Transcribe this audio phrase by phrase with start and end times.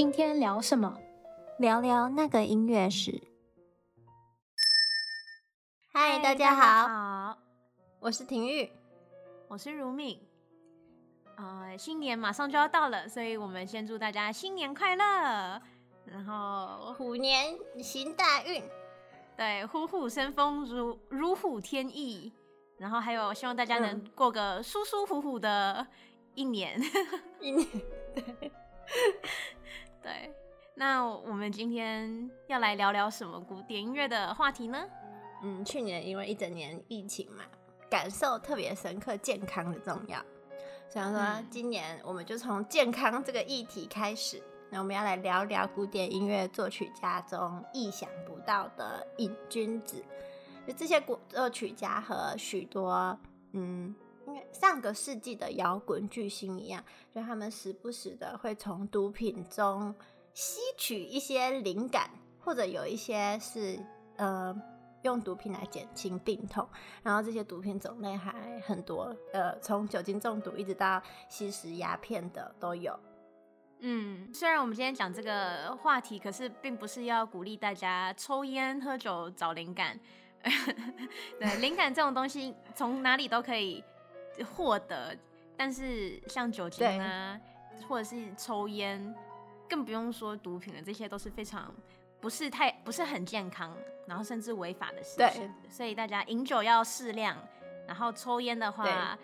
[0.00, 0.98] 今天聊什么？
[1.58, 3.22] 聊聊那个音乐史。
[5.92, 7.38] 嗨，大家好，好，
[7.98, 8.72] 我是婷玉，
[9.46, 10.18] 我是如敏。
[11.36, 15.60] 呃，新年马上就要到了，所以我们先祝大家新年快乐，
[16.06, 18.64] 然后虎年行大运，
[19.36, 22.32] 对，虎虎生风如，如如虎添翼。
[22.78, 25.86] 然后还有，希望大家能过个舒舒服服的
[26.34, 26.80] 一年，
[27.38, 27.68] 一年，
[28.14, 28.50] 对。
[30.02, 30.32] 对，
[30.74, 34.82] 那我们今天要来聊聊什么古典音乐的话题呢？
[35.42, 37.44] 嗯，去年因为一整年疫情嘛，
[37.90, 40.18] 感受特别深刻，健康的重要。
[40.88, 44.42] 所以说，今年我们就从健康这个议题开始。
[44.70, 50.04] 那我们要来聊聊古典音乐作曲家中意想不到的瘾君子，
[50.66, 53.18] 就这些古作曲家和许多
[53.52, 53.94] 嗯。
[54.52, 59.94] 上个世纪的摇滚巨星一样，就他们时不时的会从毒品中
[60.34, 63.78] 吸取一些灵感，或者有一些是
[64.16, 64.54] 呃
[65.02, 66.68] 用毒品来减轻病痛。
[67.02, 72.98] 然后这些毒品种类还很多，呃，从酒精中毒一直到吸食鸦片的都有。
[73.80, 79.98] 嗯，虽然我们今天讲这个话题，可是并不是要鼓励大家抽烟喝酒找灵感。
[81.40, 83.82] 对，灵感这种东西从哪里都可以。
[84.42, 85.16] 获得，
[85.56, 87.40] 但是像酒精啊，
[87.88, 89.14] 或者是抽烟，
[89.68, 91.74] 更不用说毒品了，这些都是非常
[92.20, 95.42] 不是太不是很健康，然后甚至违法的事情。
[95.42, 97.36] 对，所以大家饮酒要适量，
[97.86, 99.18] 然后抽烟的话，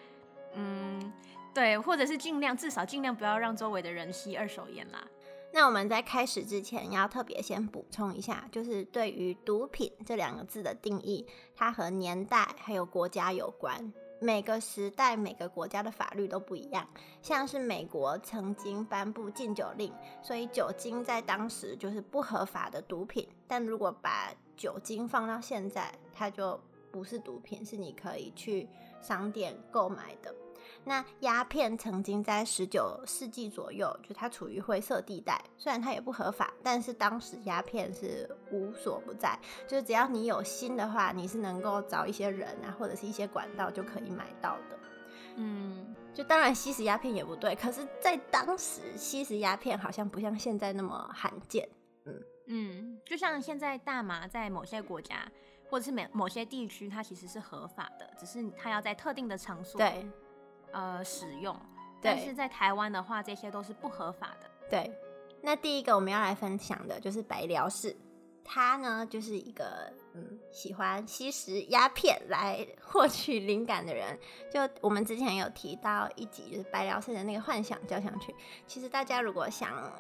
[0.55, 1.12] 嗯，
[1.53, 5.06] 对，或者是尽量至少尽量不要让周围的人吸二手烟啦。
[5.53, 13.92] 那我们在开始之前要特别先补充一下，就是对于毒品这两个字的定义，它和年代还有国家有关。
[14.19, 16.86] 每个时代、每个国家的法律都不一样。
[17.20, 19.92] 像是美国曾经颁布禁酒令，
[20.23, 23.29] 所以酒精在当时就是不合法的毒品。
[23.46, 26.58] 但如果把酒精放到现在，它就
[26.90, 28.68] 不是毒品，是你可以去
[29.01, 30.35] 商店购买的。
[30.89, 39.36] 那鸦片曾经在十九世纪左右，就它处于灰色地带，虽然它也不合法，但是当时鸦片是无所不在，
[39.67, 44.79] 就是只要你有心的话，你是能够找一些人啊，或者是一些管道就可以买到的。
[45.35, 51.69] 嗯，就当然吸食鸦片也不对，可是在当时吸食鸦片好像不像现在那么罕见。
[52.05, 55.29] 嗯嗯，就像现在大麻在某些国家
[55.69, 59.79] 或者是某某些地区，它其实是合法的，只是它要在特定的场所。
[59.80, 60.08] 对。
[60.72, 61.54] 呃，使用，
[62.02, 64.50] 但是在台湾的话，这些都是不合法的。
[64.68, 64.92] 对，
[65.40, 67.96] 那第一个我们要来分享的就是白辽士，
[68.44, 74.18] 他呢就是一个嗯喜欢吸食鸦片来 获取灵感的人。
[74.52, 78.34] 就我们之前有提到一集，就是白辽士的那个幻想交响曲。
[78.66, 79.92] 其实大家如果想。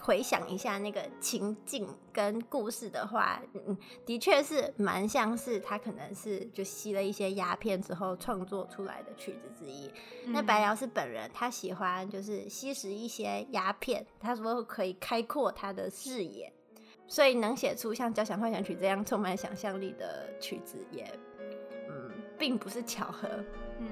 [0.00, 9.90] 回想一下那个情境跟故事的话，嗯，的确是蛮像是他可能是就吸了一些鸦片之后创作出来的曲子之一。
[10.26, 16.52] 嗯、那白辽是本人他喜欢就是吸食一些鸦片，他说可以开阔他的视野，
[17.06, 21.08] 所以能写出像交响幻想曲这样充满想象力的曲子也，
[21.88, 23.28] 嗯，并不是巧合。
[23.78, 23.88] 嗯，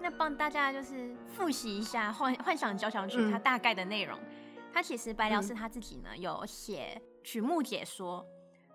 [0.00, 4.16] 那帮大家就是复习一下幻幻想交响曲它大概的内容。
[4.16, 4.26] 嗯
[4.72, 8.26] 他其实白辽士他自己呢有写曲目解说，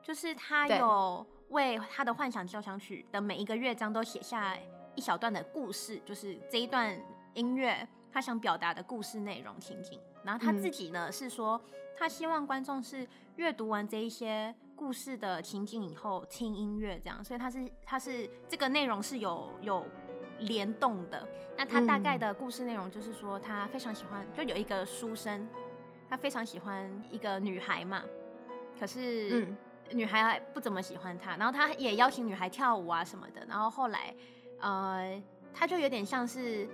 [0.01, 4.55] 就是他有为他的幻想交响曲的每一个乐章都写下
[4.95, 6.95] 一小段的故事，就是这一段
[7.33, 9.99] 音乐他想表达的故事内容情景。
[10.23, 11.59] 然后他自己呢是说，
[11.97, 19.85] 他希望观众是阅读完这一些故事的情景以后听音乐这样，所以他是他是这个内容是有有
[20.39, 21.27] 联动的。
[21.57, 25.47] 那他大概的故事内容就是说，他非常喜欢，就有一个书生。
[26.09, 28.03] 他非常喜欢一个女孩嘛，
[28.79, 29.47] 可是
[29.91, 34.13] 女孩还不怎么喜欢他，然后他也邀请女孩跳舞啊什么的，然后后来，
[34.59, 35.21] 呃，
[35.53, 36.67] 他就有点像是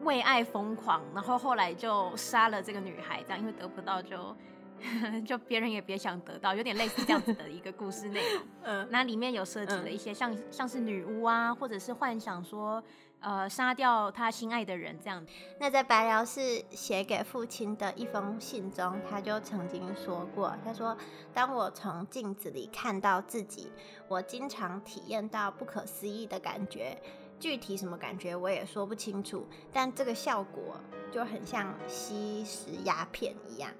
[0.00, 4.36] 为爱疯狂，然后后来就杀了这个女孩，这样因为得不到就
[5.26, 8.42] 就别人也别想得到，有点类似这样子的一个故事内容。
[8.64, 12.82] 嗯，那里面有涉及了一些像像是女巫啊，或者是幻想说。
[13.20, 15.24] 呃，杀掉他心爱的人这样。
[15.58, 20.96] 那在白辽士写给父亲的一封信中，他就曾经说过：“他说，
[21.34, 23.70] 当我从镜子里看到自己，
[24.08, 26.96] 我经常体验到不可思议的感觉。
[27.38, 30.80] 具体什么感觉我也说不清楚，但这个效果
[31.10, 33.70] 就很像吸食鸦片一样。”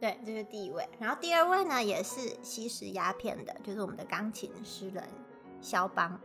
[0.00, 0.88] 对，这是第一位。
[0.98, 5.04] 然后第二位呢，也是吸食鸦片的，就是我们的钢琴诗人
[5.60, 6.20] 肖邦。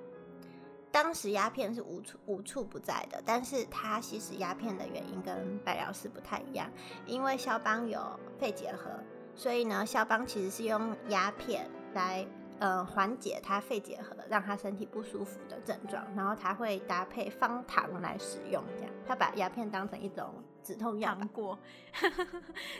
[0.95, 6.71] 当时鸦片是无处无处不在的，但是他吸食鸦片的原因跟白辽士不太一样，
[7.05, 8.89] 因为肖邦有肺结核，
[9.35, 12.25] 所以呢，肖邦其实是用鸦片来
[12.59, 18.93] 呃缓解他肺结核，让他身体不舒服的症状，然后他会搭配方糖来使用，这样。
[19.05, 20.33] 他把鸦片当成一种
[20.63, 21.59] 止痛药过，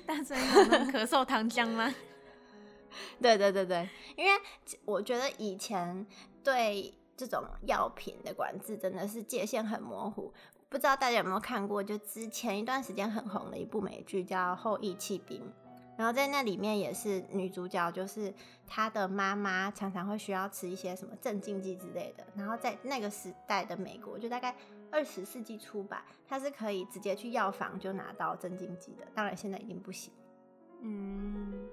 [0.06, 1.94] 当成一种咳嗽糖浆吗？
[3.22, 4.32] 对对对对，因为
[4.86, 6.08] 我觉得以前
[6.42, 10.34] 对这种药品的管制真的是界限很模糊，
[10.70, 11.84] 不知道大家有没有看过？
[11.84, 15.42] 就之前一段时间很红的一部美剧叫《后羿弃兵》，
[15.98, 18.34] 然后在那里面也是女主角，就是
[18.68, 24.56] 她的妈妈常常会需要吃一些什么镇静剂之类的，然后在那个时代的美国，就大概
[24.92, 30.12] 二十世纪初吧，她是可以直接去药房就拿到镇静剂的，当然现在已经不行。
[30.82, 31.68] 嗯。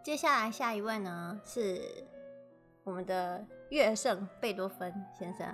[0.00, 1.82] 接下来下一位呢是
[2.88, 5.46] 我们的乐圣贝多芬先生，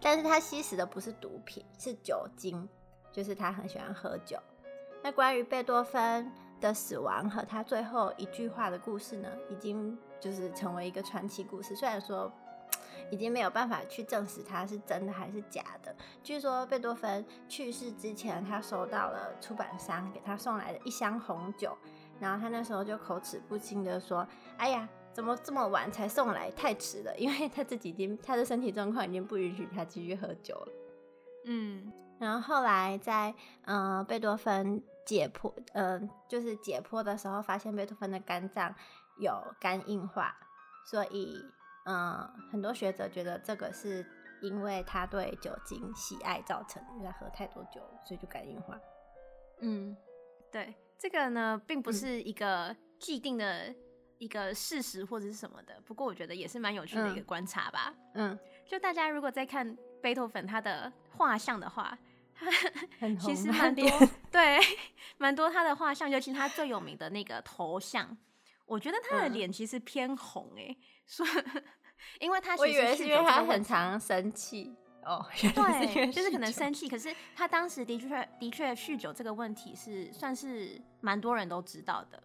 [0.00, 2.68] 但是他吸食的不是毒品，是酒精，
[3.10, 4.38] 就是他很喜欢喝酒。
[5.02, 6.30] 那关于贝多芬
[6.60, 11.74] 的死亡和他最后一句话的故事呢，已经就是成为一个传奇故事。
[11.74, 12.32] 虽然说
[13.10, 15.92] 已经没有办法去证实他是真的还是假的。
[16.22, 21.76] 据说贝多芬去世之前，他收到了出版商给他送来的一箱红酒。
[22.20, 24.26] 然后他那时候就口齿不清的说
[24.58, 26.50] ：“哎呀，怎么这么晚才送来？
[26.52, 30.72] 太迟了，因为他自己已经他的身体状况已经不允许他继续喝酒了。”
[31.44, 33.34] 嗯，然后后来在
[33.64, 38.74] 嗯、呃、贝多芬解剖，嗯、呃，就是解剖的时候，发现贝多芬的肝脏
[39.18, 40.36] 有肝硬化，
[40.84, 41.42] 所以
[41.86, 44.04] 嗯、呃，很多学者觉得这个是
[44.42, 48.78] 因为他对酒精喜爱造成的，因为他喝太多酒，所以就肝硬化。
[49.60, 49.96] 嗯，
[50.52, 50.74] 对。
[51.00, 53.72] 这个呢，并不是一个既定的
[54.18, 57.94] 一个事实或者是什么的，不过我觉得也是蛮有趣的一个观察吧。
[58.14, 61.96] 嗯，就大家如果在看贝多芬他的画像的话，
[62.34, 63.84] 他 其实蛮多，
[64.30, 64.58] 对，
[65.16, 68.16] 蛮多他的画像，尤其他最有名的那个头像，
[68.66, 70.76] 我觉得他的脸其实偏红哎，
[71.06, 71.26] 说，
[72.20, 74.74] 因为他其实我以为是因为他很常生气。
[75.04, 82.22] 哦，对，就是可能生气，可是他当时的确的确酗酒这个问题是算是蛮多人都知道的，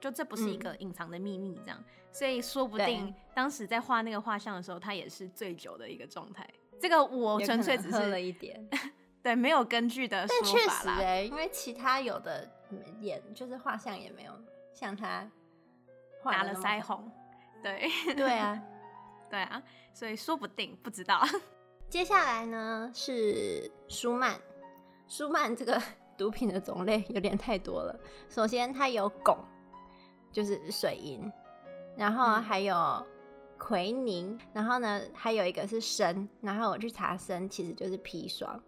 [0.00, 6.48] 就这不是一个隐藏的秘密这样，嗯、所以说不定当时在画那个画像的时候，他也是醉酒的一个状态。
[6.78, 8.68] 这个我纯粹只是喝了一点，
[9.22, 10.96] 对，没有根据的说法啦。
[10.98, 12.48] 哎、欸，因为其他有的
[13.00, 14.32] 也就是画像也没有
[14.74, 15.26] 像他
[16.22, 17.10] 打了腮红，
[17.62, 18.62] 对， 对啊，
[19.30, 19.62] 对啊，
[19.94, 21.24] 所以说不定不知道。
[21.88, 24.38] 接下来呢是舒曼，
[25.08, 25.80] 舒曼这个
[26.18, 27.98] 毒品的种类有点太多了。
[28.28, 29.38] 首先它有汞，
[30.36, 31.32] 就是水银，
[31.96, 33.02] 然后还有
[33.56, 38.62] 奎宁，然后呢还有一个是砷，然后我去查砷其实就是砒霜。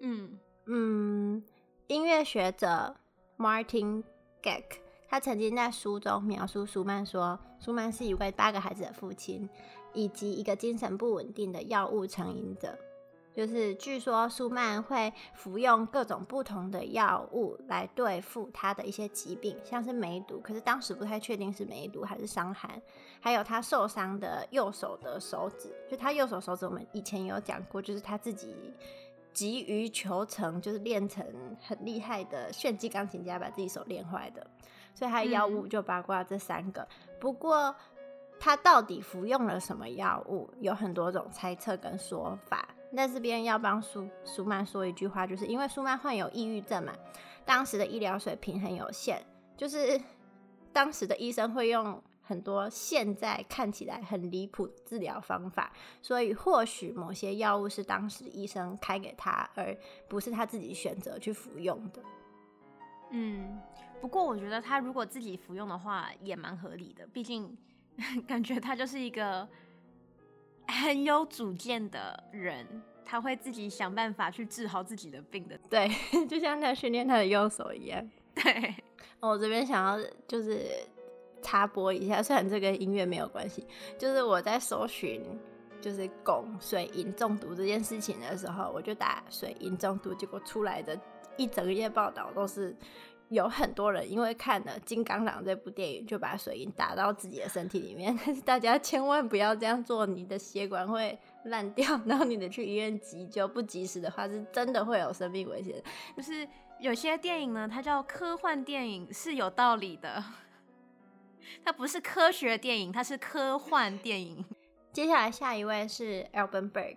[0.00, 0.36] 嗯
[0.66, 1.40] 嗯，
[1.86, 2.96] 音乐学者
[3.36, 4.02] Martin
[4.42, 4.64] Geck
[5.08, 9.48] 他曾经在书中描述舒曼说，舒曼是一位八个孩子的父亲。
[9.94, 12.78] 以及一个精神不稳定的药物成瘾者，
[13.38, 22.82] 就是据说舒曼会服用各种不同的药物来对付他的一些疾病，像是梅毒，可是当时不太确定是梅毒还是伤寒。
[23.20, 28.74] 还有他受伤的右手的手指，就他右手手指，我们以前有讲过，就是他自己
[29.32, 31.24] 急于求成，就是练成
[31.62, 34.44] 很厉害的炫技钢琴家，把自己手练坏的。
[34.96, 36.88] 所以他的药物就包括这三个，嗯、
[37.20, 37.72] 不过。
[38.40, 40.48] 他到底服用了什么药物？
[40.60, 42.68] 有很多种猜测跟说法。
[42.90, 46.92] 那这边要帮舒舒曼说一句话，就是因为舒曼患有抑郁症嘛，
[47.44, 49.22] 当时的医疗水平很有限，
[49.56, 50.00] 就是
[50.72, 59.76] 当时的医生会用很多现在看起来很离谱治疗方法，所以或许某些药物是当时医生开给他，而
[60.08, 62.02] 不是他自己选择去服用的。
[63.10, 63.60] 嗯，
[64.00, 67.56] 不过我觉得他如果自己服用的话，也蛮合理的，毕竟。
[68.28, 69.48] 感觉他就是一个
[70.68, 72.66] 很有主见的人，
[73.04, 75.58] 他会自己想办法去治好自己的病的。
[75.68, 75.90] 对，
[76.28, 78.08] 就像他训练他的右手一样。
[78.34, 78.74] 对，
[79.20, 80.66] 我这边想要就是
[81.42, 83.66] 插播一下，虽然这跟音乐没有关系，
[83.98, 85.22] 就是我在搜寻
[85.80, 90.98] 就是汞水银中毒这件事情的时候，我就打水银中毒，结果出来的
[91.36, 92.76] 一整页报道都是。
[93.30, 98.16] 有很多人因为看了《金刚狼》这部电影，就把水银打到自己的身体里面。
[98.24, 103.46] 但是大家千万不要这样做，你的血管会烂掉， 然后你得去医院急救。
[103.46, 105.82] 不及时的话，是真的会有生命危险。
[106.16, 106.48] 就是
[106.80, 110.24] 有些电影呢，它叫科幻电影，是有道理的。
[111.64, 114.44] 它不是科学电影，它是科幻电影。
[114.92, 116.96] 接下来下一位是 Alban Berg。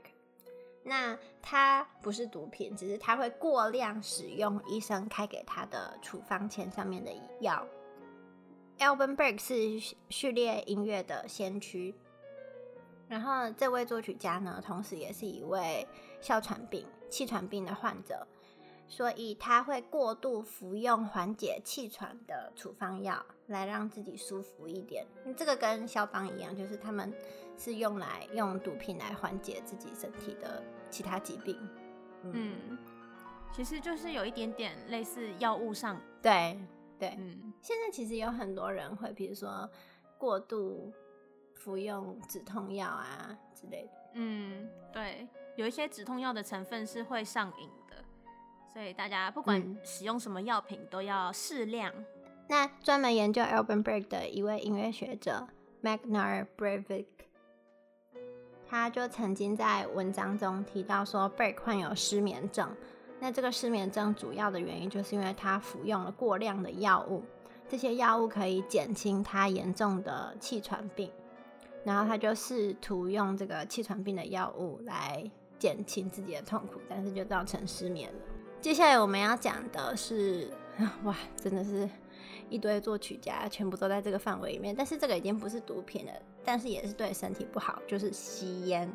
[0.84, 7.68] 那它不是毒品，只是他会过量使用医生开给他的处方签上面的药。
[8.80, 11.94] Alban Berg 是序列音乐的先驱，
[13.08, 15.88] 然后这位作曲家呢，同时也是一位
[16.20, 18.26] 哮喘病、气喘病的患者，
[18.88, 25.06] 所以他会过度服用缓解气喘的处方药，来让自己舒服一点。
[25.38, 27.14] 这个跟肖邦一样，就是他们
[27.58, 31.56] 是用来用毒品来缓解自己身体的其他疾病。
[32.24, 32.78] 嗯，嗯，
[33.54, 36.60] 其实就是有一点点类似药物上，对。
[37.00, 39.68] 对，嗯，现在其实有很多人会，比如说
[40.20, 40.94] 过度
[41.56, 43.92] 服用止痛药啊之类的。
[44.14, 47.96] 嗯，对，有一些止痛药的成分是会上瘾的，
[48.72, 51.92] 所以大家不管使用什么药品都要适量。
[51.98, 52.21] 嗯。
[52.48, 55.48] 那专门研究 Alban Berg 的一位音乐学者
[55.82, 57.06] Magnar Breivik，
[58.68, 62.70] 他就曾经在文章中提到说，Berg 患有失眠症。
[63.20, 67.24] 那这个失眠症主要的原因就是因为他服用了过量的药物，
[67.70, 71.12] 这些药物可以减轻他严重的气喘病，
[71.84, 75.24] 然后他就试图用这个气喘病的药物来
[75.60, 78.20] 减轻自己的痛苦，但是就造成失眠了。
[78.60, 80.50] 接下来我们要讲的是，
[81.06, 81.88] 哇，真的是
[82.52, 86.12] 一堆作曲家全部都在这个范围里面，但是这个已经不是毒品了，
[86.44, 88.92] 但是也是对身体不好，就是吸烟。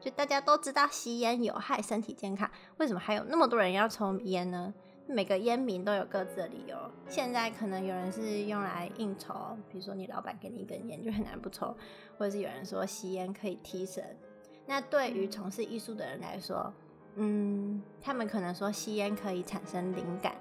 [0.00, 4.72] 就大家都知道吸烟有害身体健康，为什么还有那么多人要抽烟呢？
[5.06, 6.76] 每个烟民都有各自的理由。
[7.08, 9.34] 现在可能有人是用来应酬，
[9.68, 11.76] 比如说你老板给你一根烟就很难不抽，
[12.16, 14.16] 或者是有人说吸烟可以提神。
[14.66, 16.72] 那对于从事艺术的人来说，
[17.16, 20.34] 嗯，他们可能说吸烟可以产生灵感。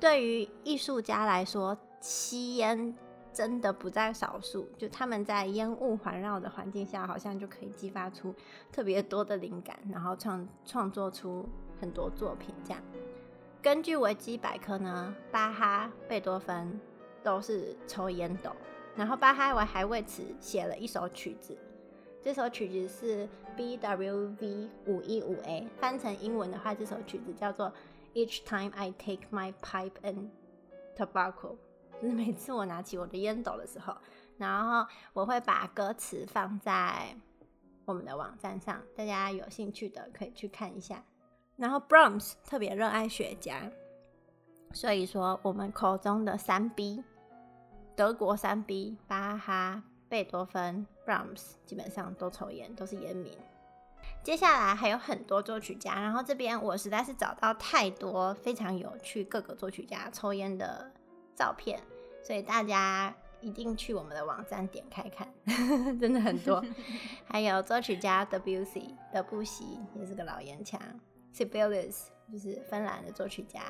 [0.00, 2.94] 对于艺术家来说，吸烟。
[3.32, 8.34] 真的不在少数，就他们在烟雾环绕的环境下，好像就可以激发出
[8.72, 11.48] 特别多的灵感，然后创创作出
[11.80, 12.52] 很多作品。
[12.64, 12.82] 这样，
[13.62, 16.80] 根据维基百科呢，巴哈、贝多芬
[17.22, 18.50] 都是抽烟斗，
[18.96, 21.56] 然后巴哈我还为此写了一首曲子，
[22.20, 27.72] 这首曲子是 BWV 五一五 A，翻成英文的话，这首曲子叫做
[28.12, 30.30] Each time I take my pipe and
[30.96, 31.54] tobacco。
[32.00, 33.94] 就是每次我拿起我的烟斗的时候，
[34.38, 37.14] 然后我会把歌词放在
[37.84, 41.02] 我们的网站上，大家有兴趣的可以去看一下。
[41.56, 43.70] 然后 Brahms 特别热爱雪茄，
[44.72, 47.04] 所以说我们口中的三 B，
[47.94, 53.36] 德国三 B，巴哈、贝多芬、Brahms 基本上都抽烟，都是烟民。
[54.22, 60.90] 接下来还有很多作曲家，然后这边我实在是找到太多非常有趣各个作曲家抽烟的
[61.34, 61.78] 照片，
[62.22, 65.26] 所以大家一定去我们的网站点开看，
[65.98, 66.64] 真的很多。
[67.26, 70.80] 还有作曲家德布西，德布西也是个老烟枪。
[71.32, 73.62] Sibelius 就是芬兰的作曲家，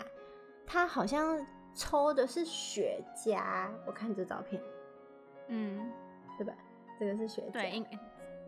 [0.66, 3.69] 他好像抽的是雪茄。
[3.87, 4.61] 我看这照片，
[5.49, 5.90] 嗯，
[6.38, 6.52] 对吧？
[6.99, 7.85] 这个是雪茄，对，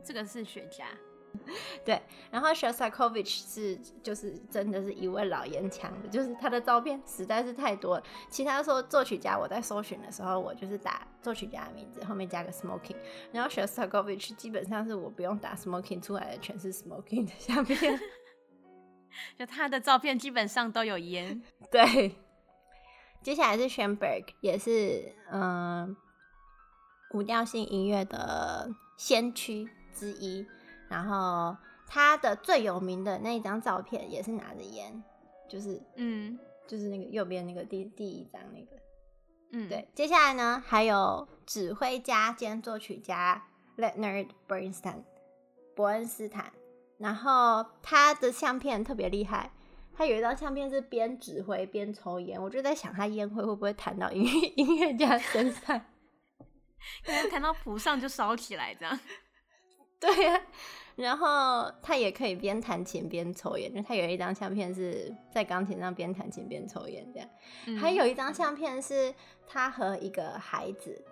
[0.02, 0.84] 这个是雪茄。
[1.84, 8.04] 对，然后 Shostakovich 是就是真的是一位老烟枪的，就是他的照片实在是太多了。
[8.28, 12.96] 其他说作曲家，我在搜寻的时候，我就是打作曲家的名字，后面加个 smoking，
[13.32, 17.98] 然后 Shostakovich 基本上是我不用打 smoking 出来的，全是 smoking 的相片，
[19.38, 21.42] 就他的照片基本上都有烟。
[21.70, 22.14] 对，
[23.22, 25.96] 接下来是 Schoenberg，也是嗯
[27.12, 30.46] 无调性音乐的先驱之一。
[30.92, 31.56] 然后
[31.86, 35.02] 他的最有名的那一张照片也是拿着烟，
[35.48, 38.76] 就是嗯，就是那个右边那个第第一张那个，
[39.52, 39.88] 嗯，对。
[39.94, 43.42] 接下来呢，还有指挥家兼作曲家
[43.78, 45.02] Leonard Bernstein
[45.74, 46.52] 伯恩斯坦，
[46.98, 49.50] 然后他的相片特别厉害，
[49.94, 55.80] 他有一张相片是边指挥边抽烟，我就在想他烟灰会不会弹到音乐 音乐家身上，
[57.02, 59.00] 可能弹到谱上就烧起来这样，
[59.98, 60.42] 对呀、啊。
[60.94, 67.28] 然后他也可以边弹琴边抽烟，就他有一张相片是在钢琴上边弹琴边抽烟这样。
[67.66, 69.14] 嗯、还有一张相片是
[69.46, 71.02] 他和一个孩子，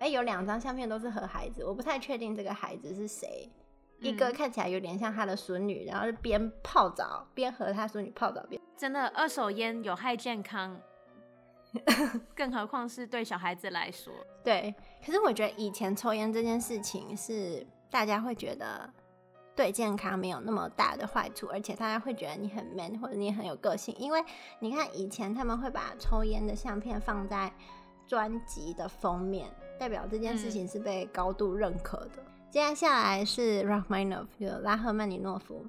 [0.00, 3.48] 哎，有两张相片都是和孩子，我不太确定这个孩子是谁。
[4.00, 8.60] 嗯、一个看起来有点像他的孙女，然后是边泡澡边和他孙女泡澡边。
[8.76, 10.80] 真的，二手烟有害健康，
[12.34, 14.12] 更何况是对小孩子来说。
[14.42, 18.92] 对，可是我觉得以前抽烟这件事情是大家会觉得。
[19.58, 24.24] 对健康没有那么大的坏处，而且大家会觉得你很 man 或者你很有个性，因为
[24.60, 27.52] 你看以前他们会把抽烟的相片放在
[28.06, 32.18] 专辑的封面，代表这件事情是被高度认可的。
[32.18, 35.66] 嗯、接下来是 Rachmaninoff，就拉赫曼尼诺夫，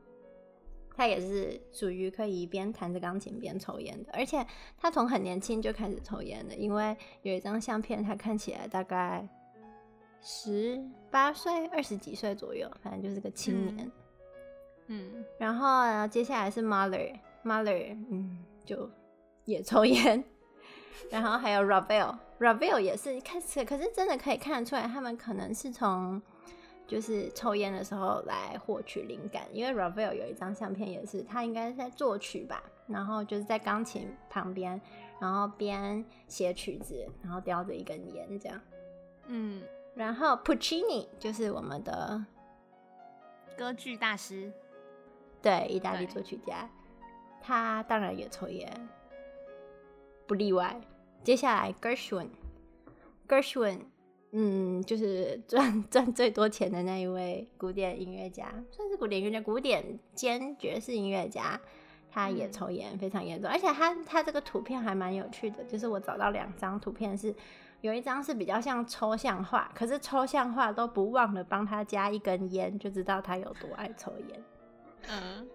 [0.95, 4.45] 他也是属于可以边弹着钢琴边抽烟的，而且
[4.77, 9.27] 他从很年轻就开始抽烟的，因为有一张相片，他看起来大概
[10.21, 13.91] 十八岁、二十几岁左右，反正就是个青年。
[14.87, 18.89] 嗯，嗯然后接下来是 Mahler，Mahler，嗯，就
[19.45, 20.23] 也抽烟。
[21.09, 26.21] 然后还有 Ravel，Ravel 也是开始，可是真的可以看得出来，他们可能是从
[26.85, 34.79] 就是抽烟的时候来获取灵感，因为 Ravel 有一张相片也是，他应该是在作曲吧，然后就是在钢琴旁边，
[35.19, 38.59] 然后边写曲子，然后叼着一根烟这样。
[39.27, 39.61] 嗯，
[39.95, 42.23] 然后 Puccini 就是我们的
[43.57, 44.51] 歌剧大师，
[45.41, 46.69] 对，意大利作曲家，
[47.41, 48.89] 他当然也抽烟。
[50.27, 50.79] 不例外。
[51.21, 53.81] 接下来，Gershwin，Gershwin，
[54.31, 61.59] 嗯，就是赚赚最多钱的那一位古典音乐家，算是古典音乐家，古典兼爵士音乐家，
[62.11, 67.33] 他也抽烟非常严重，而且他他这个图片还蛮有趣的，就是我找到两张图片是，
[67.81, 74.43] 有一张是比较像抽象画，可是抽象画都不忘了帮他加一根烟，就知道他有多爱抽烟。
[75.09, 75.47] 嗯，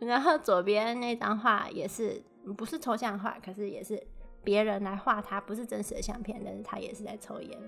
[0.06, 2.22] 然后左边那张画也是。
[2.56, 4.00] 不是抽象画，可是也是
[4.44, 7.58] 别人来画他，不是真实的相片，但是他也是在抽烟。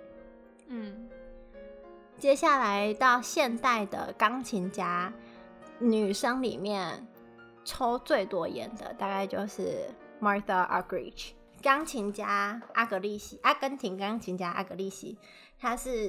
[0.69, 1.09] 嗯，
[2.17, 5.13] 接下来到现代的钢琴家，
[5.81, 7.05] 女生里面
[7.69, 9.91] 抽最多烟的大概就是
[10.23, 11.33] Martha Argerich，
[11.63, 15.19] 钢琴家阿格利西，阿根廷钢琴家阿格利西，
[15.59, 16.09] 她是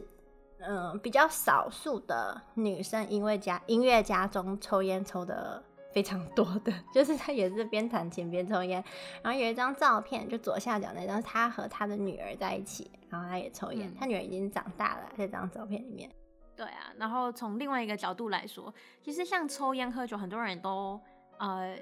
[0.59, 5.61] 嗯、呃、比较少数的女生因为家，音乐家中抽烟抽的。
[5.91, 8.81] 非常多的， 就是她也是边弹琴边抽烟，
[9.23, 16.07] 然后有一张照片，就左下角那张，他和他的女儿在一起，然后他也抽烟，嗯、他女儿已经长大了，在这张照片里面。
[16.55, 21.01] 对啊，然后从另外一个角度来说，其实像抽烟喝酒，很多人都
[21.39, 21.77] 呃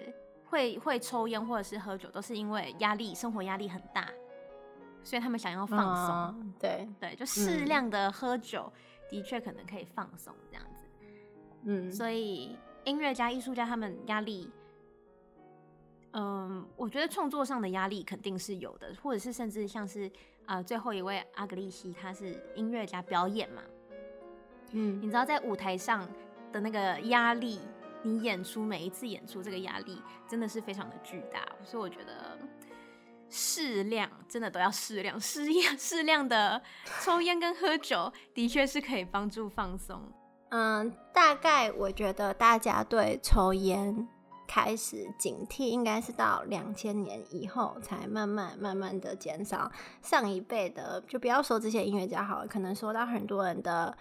[0.49, 4.09] 会会抽烟或者是喝酒，都是因为压力，生活压力很大，
[5.03, 6.41] 所以他们想要放松。
[6.41, 10.83] 嗯、对对，就适量的喝酒，嗯、的确可能可以放松这样子。
[11.65, 12.57] 嗯，所以。
[12.85, 14.49] 音乐家、艺术家，他们压力，
[16.13, 20.07] 嗯，我觉得创作上的压力肯定是有的，或者是甚至像是
[20.45, 23.61] 啊、呃，最后一位阿格丽西，他是音乐家，表演嘛，
[24.71, 26.07] 嗯，你知道在舞台上
[26.53, 27.59] 的那个压力，
[28.07, 32.37] 你演出每一次演出这个压力真的是非常的巨大，所以我觉得
[33.29, 36.61] 适量真的都要适量，适量适量的
[37.01, 40.01] 抽烟跟喝酒 的确是可以帮助放松。
[40.49, 44.07] 嗯，大概我觉得大家对抽烟
[44.47, 49.69] 开始警惕，应该是到两千年以后才慢慢慢慢的减少。
[50.01, 53.97] 上一辈的就不要说这些音乐家好了，可能说到很多人的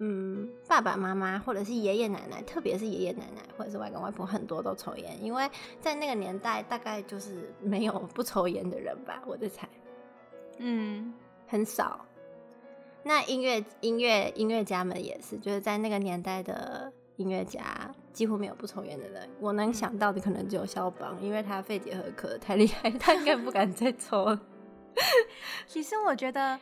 [0.00, 9.68] 嗯爸爸妈妈或者是爷爷奶奶，特别是爷爷奶奶或者是外公外婆，很多都抽烟，因为在那个年代大概就是没有不抽烟的人吧，我的猜，
[10.58, 11.12] 嗯，
[11.46, 12.04] 很少。
[13.02, 19.28] 那音乐音乐音乐家们也是，就是在那个年代的音乐家几乎没有不抽烟的人。
[19.40, 24.40] 我能想到的可能只有肖邦，因为他肺结核科太厉害，他应该不敢再抽了。
[25.66, 26.58] 其实我觉得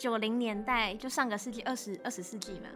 [0.00, 2.70] 九零年代就上个世纪二十二十世纪嘛，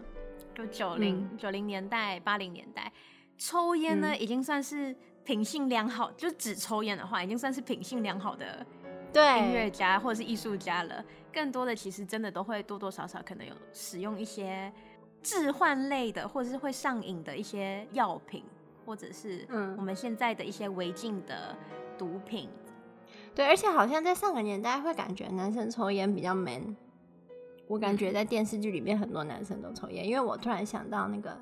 [0.54, 2.92] 就九零九零年代八零年代
[3.38, 8.66] 抽烟呢，已经算是品性良好，嗯、就只抽烟的话，已经算是品性良好的。
[9.10, 14.70] 对音乐家或者是艺术家了，更多的其实真的都会多多少少可能有使用一些
[15.22, 18.44] 致幻类的，或者是会上瘾的一些药品，
[18.84, 19.46] 或者是
[19.78, 21.56] 我们现在的一些违禁的
[21.96, 22.50] 毒品。
[23.34, 26.76] 对，而且好像在上个年代会感觉男生抽烟比较 man。
[27.66, 31.36] 我感觉在电视剧里面很多男生都抽烟，因为我突然想到那个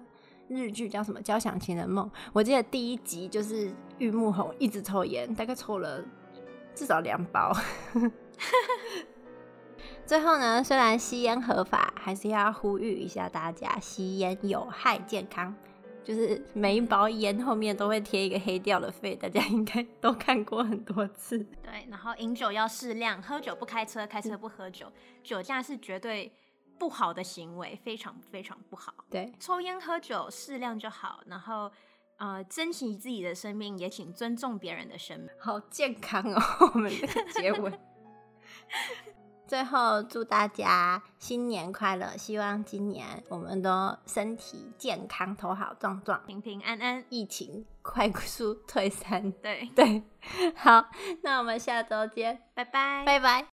[0.49, 6.05] 日剧叫什么《交响情人梦》，我记得第一集就是玉木宏一直抽烟，大概抽了。
[6.75, 7.55] 至少两包。
[10.07, 15.55] 最后呢，虽然吸烟合法，还是要呼吁一下大家：吸烟有害健康。
[16.05, 21.39] 就是每一包烟后面都会贴一个黑掉的肺，大家应该都看过很多次。
[21.63, 24.87] 对，然后饮酒要适量，喝酒不开车，开车不喝酒，
[25.23, 26.33] 酒驾是绝对
[26.79, 28.93] 不好的行为，非常非常不好。
[29.11, 31.71] 对，抽烟喝酒适量就好，然后。
[32.19, 35.29] 呃，珍惜自己的生命，也请尊重别人的生命。
[35.41, 36.41] 好健康哦，
[36.73, 37.73] 我们这个结尾。
[39.53, 49.31] 最后祝大家新年快乐，希望今年我们都身体健康，头好壮壮，平平安安，疫情快速退散。
[49.43, 49.69] 对。
[49.77, 50.03] 对，
[50.57, 50.87] 好，
[51.23, 53.41] 那我们下周见，拜拜，拜拜。